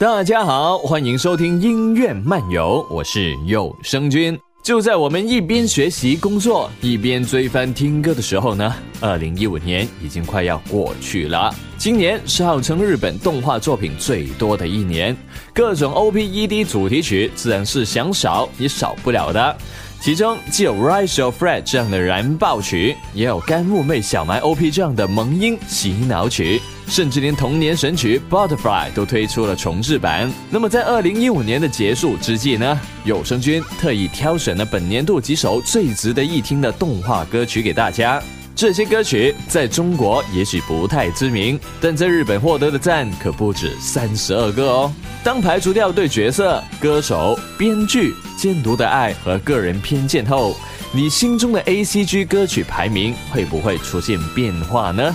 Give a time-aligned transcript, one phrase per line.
[0.00, 4.38] 大家好，欢迎收听音乐漫游，我是有声君。
[4.62, 11.52] 就在我们一边学习工作，一边追番听歌的时候呢，二零一五年已经快要过去了。
[11.76, 15.16] 今年是号称日本动画作品最多的一年，
[15.52, 19.56] 各种 OP/ED 主题曲自然是想少也少不了的。
[20.00, 26.60] 其中既有《Rise of Fred》这样的燃爆曲，也有干木妹小埋 OP 这样的萌音洗脑曲。
[26.86, 30.32] 甚至连童年神曲《Butterfly》都推出了重制版。
[30.48, 38.22] 那么在二零一五年的结束之际呢，有声君特意挑选了本年度几首最值得一听的动画歌曲给大家。
[38.58, 44.92] 这些歌曲在中国也许不太知名，但在日本获得的赞可不止三十二个哦。
[45.22, 50.56] 当排除掉对角色、歌手、编剧、监督的爱和个人偏见后，
[50.90, 55.14] 你心中的 A C G 歌曲排名会不会出现变化呢？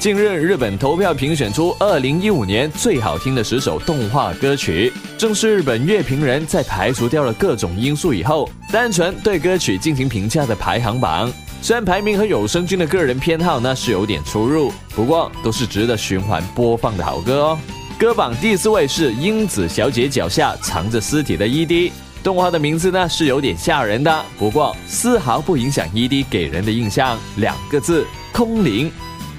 [0.00, 11.32] 近日，日本投票评选出二零一五年最好听的十首动画歌曲，正是日本乐评人在排除掉了各种因素以后，单纯对歌曲进行评价的排行榜。
[11.62, 17.58] 虽然排名和有声君的个人偏好呢是有点出入，不过都是值得循环播放的好歌哦。
[17.96, 28.90] 歌榜第四位是英子小姐脚下藏着尸体的 ED，动画的名字呢是有点吓人的，不过丝毫不影响 ED 给人的印象，两个字：空灵。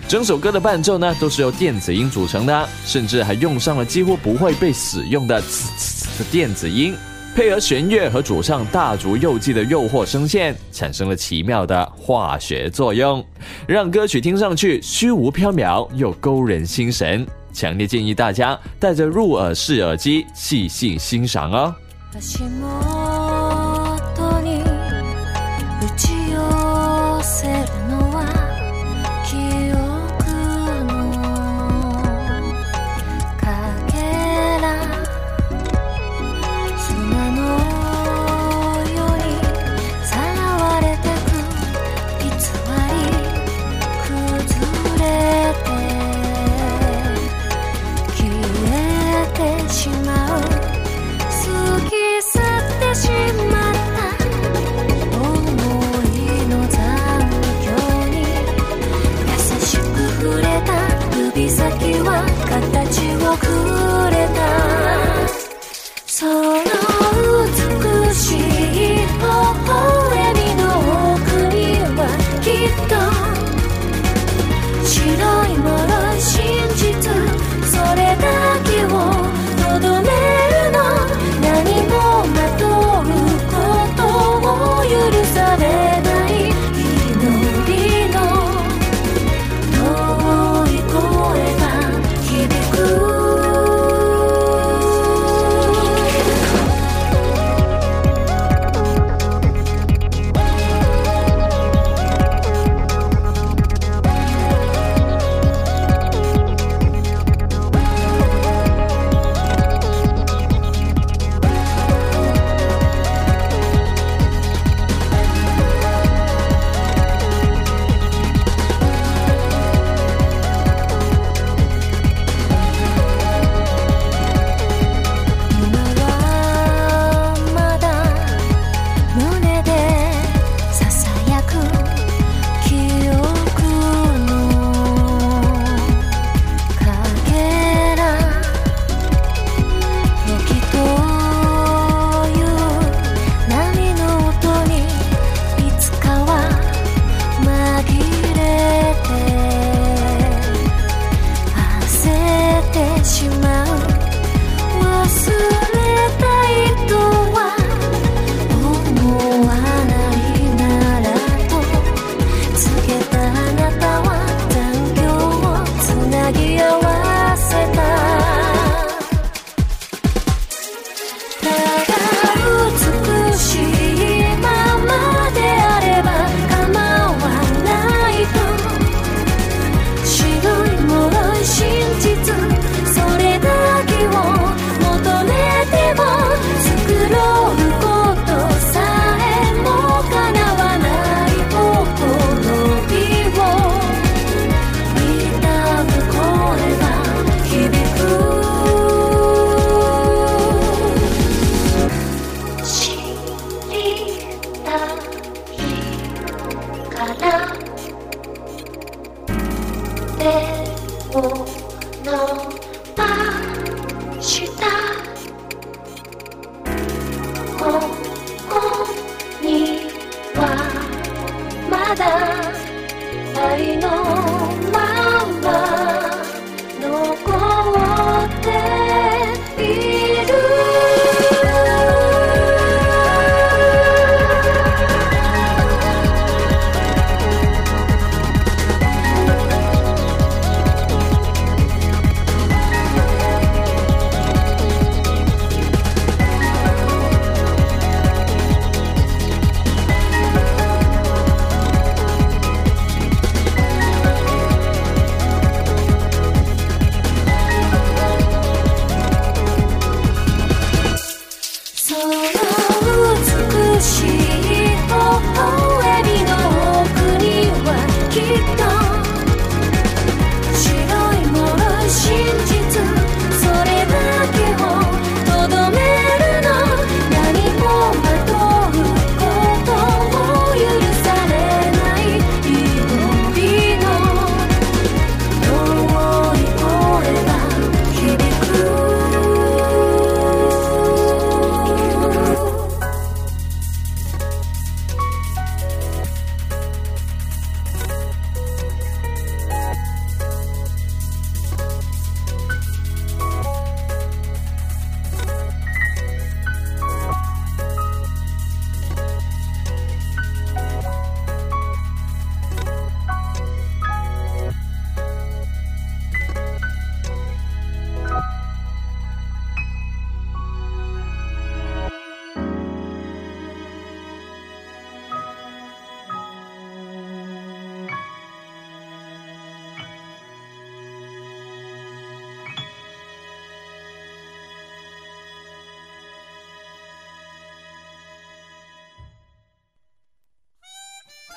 [0.07, 6.95] 整首歌的伴奏呢，都是由电子音组成的，甚至还用上了几乎不会被使用的“呲呲呲”的电子音，
[7.35, 13.25] 配合弦乐和主唱大竹佑纪的诱惑声线，产生了奇妙的化学作用，
[13.67, 17.25] 让歌曲听上去虚无缥缈又勾人心神。
[17.51, 21.75] 强烈建议大家带着入耳式耳机细细欣赏哦。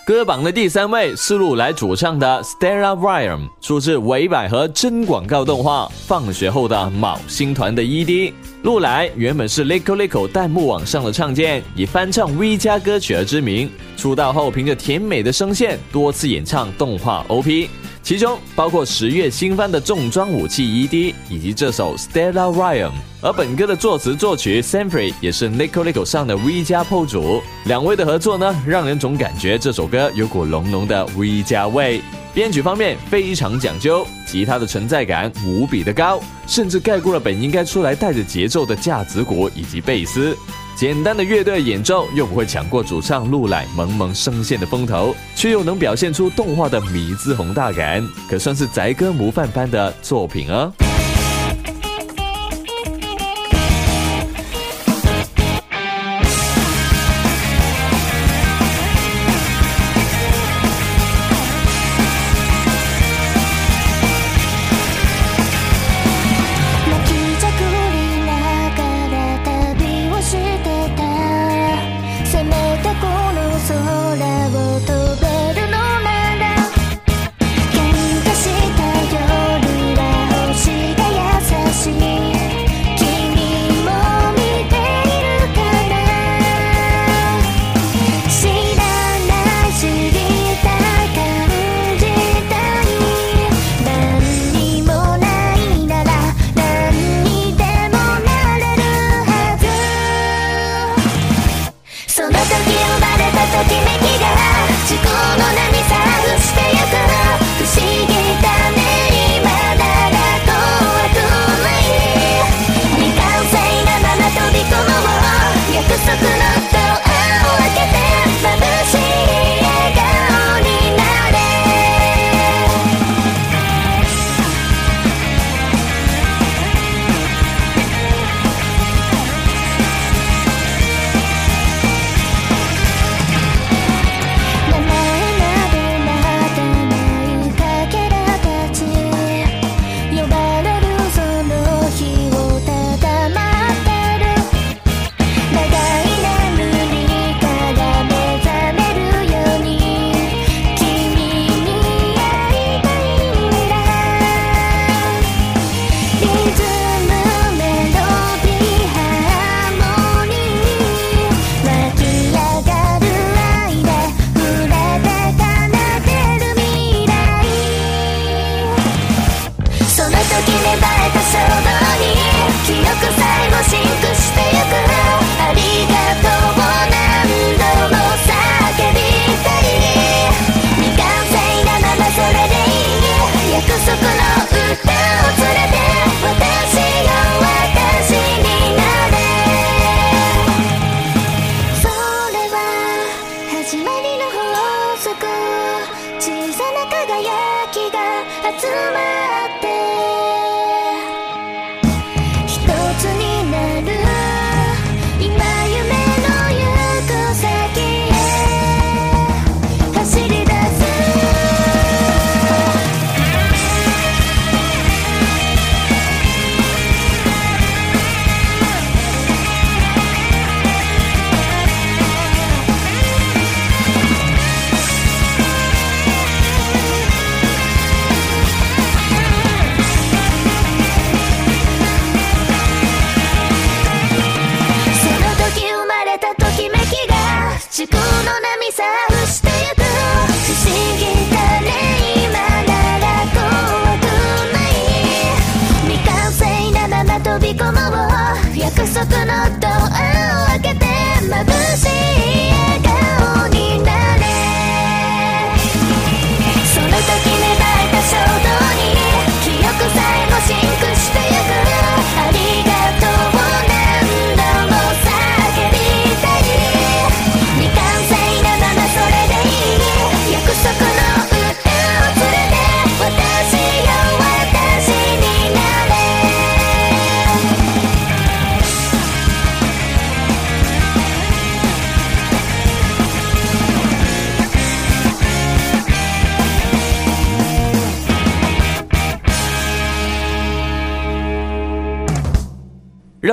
[0.06, 8.32] 歌榜的第三位是路来主唱的《Stella Ryan》，出自韦百合真广告动画《放学后的卯星团》的 ED。
[8.62, 13.68] 路来原本是 Lico Lico 弹幕网上的唱见，以翻唱 V 加歌曲而知名。
[13.96, 17.68] 出道后，凭着甜美的声线，多次演唱动画 OP。
[18.06, 26.84] 其中包括十月新番的重装武器 ED，以及这首 Stella Ryan，而本歌的作词作曲 s a m f r y 也是 Nico Nico 上的 V 加
[26.84, 32.00] PO 主，两位的合作呢，让人总感觉这首歌有股浓浓的 V 加味。
[32.32, 40.38] 编曲方面非常讲究，吉他的存在感无比的高，甚至盖过了本应该出来带着节奏的架子鼓以及贝斯。
[40.76, 50.70] 简单的乐队演奏又不会抢过主唱陆乃萌萌声线的风头，却又能表现出动画的迷之宏大感，可算是宅歌模范般的作品哦。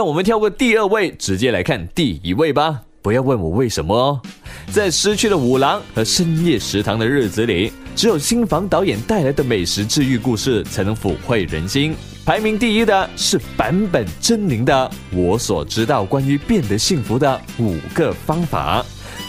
[0.03, 2.81] 让我们跳过第二位，直接来看第一位吧。
[3.01, 4.21] 不要问我为什么哦。
[4.69, 11.95] 在失去了五郎和深夜食堂的日子里，只有新房导演带来的美食治愈故事才能抚慰人心。
[12.25, 18.83] 排名第一的是坂本真绫的《我所知道关于变得幸福的五个方法》，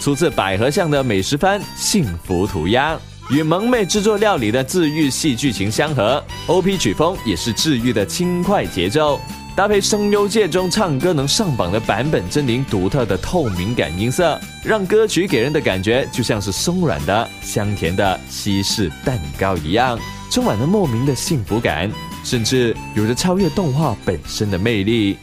[0.04, 2.96] 出自百合巷的美食番《幸福涂鸦》，
[3.32, 9.20] 与萌妹制作料理的治愈系剧情相合，OP 曲风也是治愈的轻快节奏。
[9.56, 19.96] 搭配声优界中唱歌能上榜的版本真灵独特的透明感音色，让歌曲给人的感觉就像是松软的、香甜的西式蛋糕一样，
[20.28, 21.88] 充满了莫名的幸福感，
[22.24, 25.16] 甚至有着超越动画本身的魅力。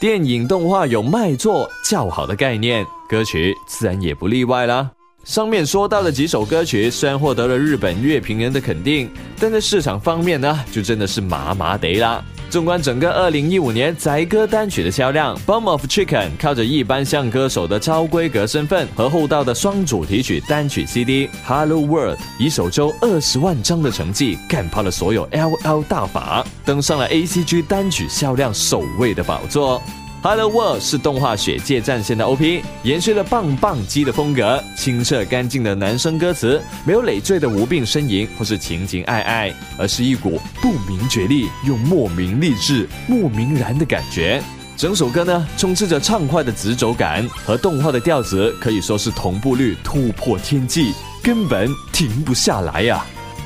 [0.00, 4.88] 电影动画有卖座较好的概念，歌曲自然也不例外啦。
[5.24, 12.24] 上面说到的几首歌曲虽然获得了日本乐评人的肯定，但在市场方面呢，就真的是麻麻得啦。
[12.50, 16.06] 纵观整个二零一五年宅歌单曲的销量，《Bomb of Chicken》
[16.40, 29.82] 靠着一般像歌手的超规格身份和厚道的双主题曲单曲 CD《Hello World》，以首周二十万张的成绩干趴了所有 LL 大法，登上了 ACG 单曲销量首位的宝座。
[30.30, 44.42] Hello World 是动画《血界战线》的 OP，延续了棒棒鸡的风格，清澈干净的男声歌词，没有累赘的无病呻吟或是情情爱爱，而是一股不明觉厉又莫名励志、莫名燃的感觉。
[44.76, 53.02] 整首歌呢，充斥着畅快的直轴感，和动画的调子可以说是同步率突破天际，根本停不下来呀！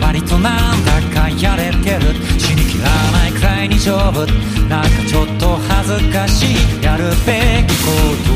[0.00, 2.14] 割となんだかやれてる。
[2.38, 4.26] 死にきらないくらいに丈夫。
[4.68, 6.82] なんかちょっと恥ずかしい。
[6.82, 7.90] やるべきこ
[8.24, 8.27] と。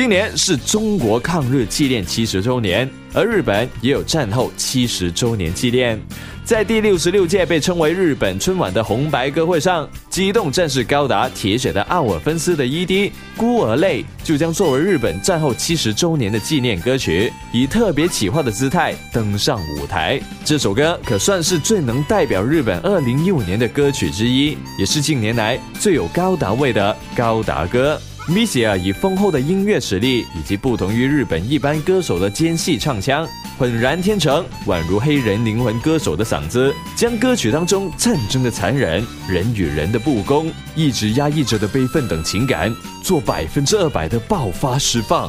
[0.00, 6.00] 今年是中国抗日纪念七十周年，而日本也有战后七十周年纪念。
[6.42, 12.86] 在第六十六届被称为日本春晚的红白歌会上，机动战士高达铁血的奥尔芬斯的 ED
[13.36, 20.18] 《孤儿泪》就将作为日本战后七十周年的纪念歌曲，以特别企划的姿态登上舞台。
[20.46, 28.00] 这首歌可算是最能代表日本二零一五年的歌曲之一，也是近年来最有高达味的高达歌。
[28.28, 33.26] Misia 以丰厚的音乐实力，以及不同于日本一般歌手的尖细唱腔，
[33.58, 45.28] 浑然天成，宛如黑人灵魂歌手的嗓子，将歌曲当中战争的残忍、人与人的不公、一直压抑着的悲愤等情感，做百分之二百的爆发释放。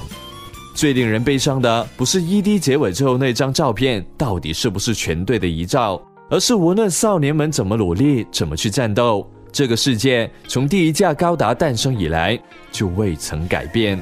[0.76, 6.00] 最令人悲伤的，不是 ED 结尾之后那张照片到底是不是全队的遗照，
[6.30, 9.28] 而是无论少年们怎么努力，怎么去战斗。
[9.52, 12.40] 这个世界从第一架高达诞生以来
[12.72, 14.02] 就未曾改变。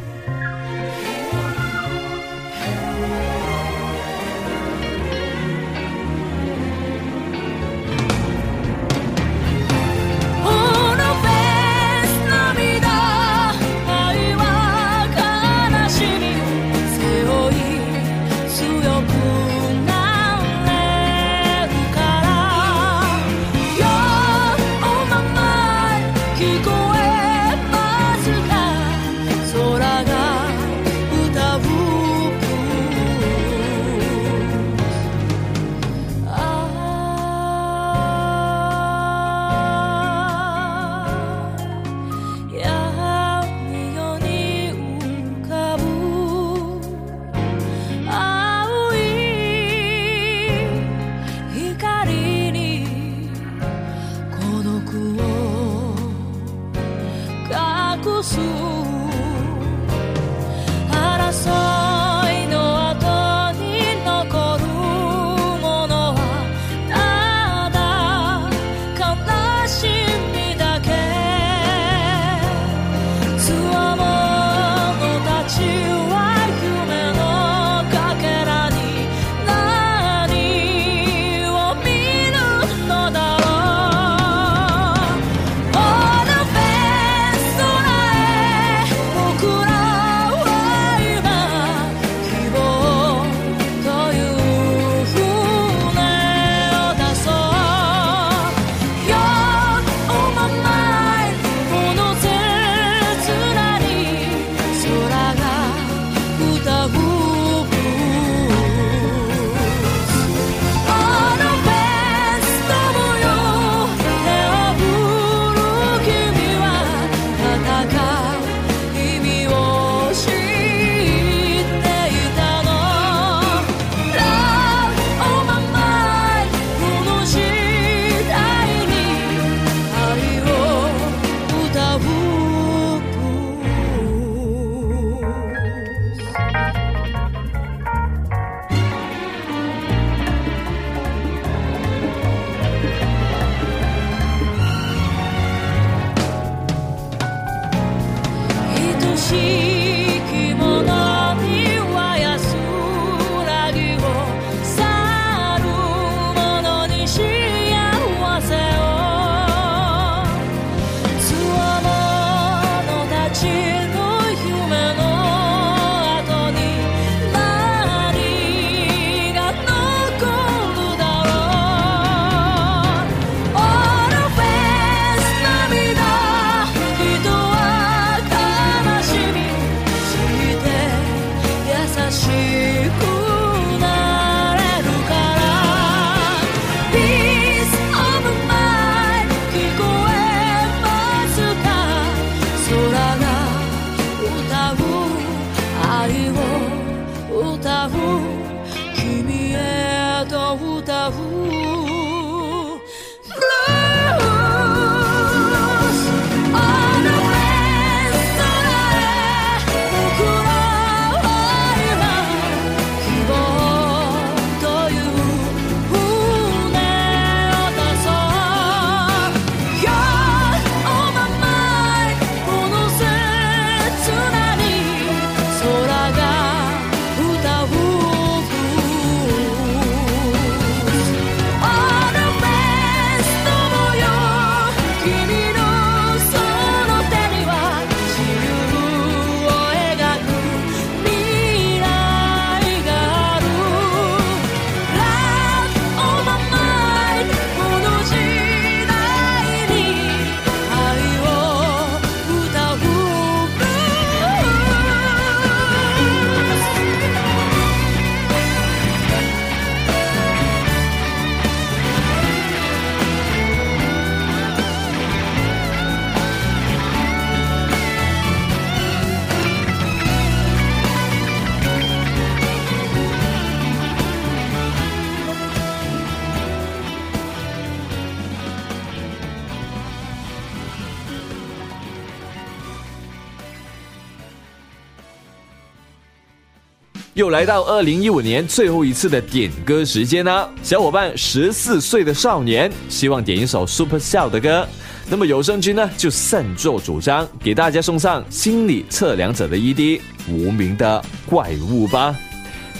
[287.19, 290.47] 又来到二零一五年最后一次的点歌时间啦！
[290.63, 294.65] 小伙伴十四岁的少年希望点一首 Super Cell 的歌，
[295.09, 302.15] 那么有声君呢就擅作主张给大家送上心理测量者的 ED 无名的怪物吧。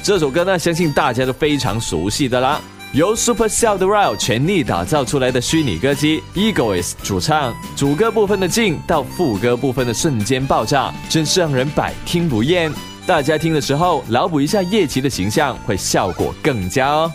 [0.01, 2.61] 这首歌呢，相信大家都非常熟悉的啦。
[2.93, 12.71] 由 Super Cell 的 Ryle 全力打造出来的虚拟歌姬 Egoist 主唱，主歌部分的静到副歌部分的瞬间爆炸，真是让人百听不厌。
[13.09, 17.11] 大家听的时候，脑补一下叶琪的形象，会效果更佳哦。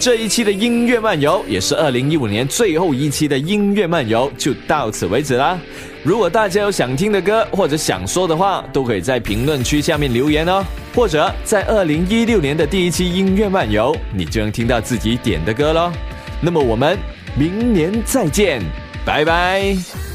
[0.00, 5.58] 这一期的音乐漫游也是二零一五年最后一期的音乐漫游，就到此为止啦。
[6.02, 10.64] 如果大家有想听的歌或者想说的话，都可以在评论区下面留言哦。
[10.94, 15.92] 或者在二零一六年的第一期音乐漫游，你就能听到自己点的歌喽。
[16.40, 16.98] 那么我们
[17.38, 18.62] 明年再见，
[19.04, 20.09] 拜拜。